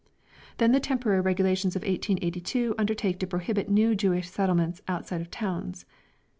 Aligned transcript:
Then 0.57 0.71
the 0.71 0.79
temporary 0.79 1.21
Regulations 1.21 1.75
of 1.75 1.83
1882 1.83 2.73
undertake 2.75 3.19
to 3.19 3.27
prohibit 3.27 3.69
new 3.69 3.93
Jewish 3.93 4.31
settlements 4.31 4.81
outside 4.87 5.21
of 5.21 5.29
towns. 5.29 5.85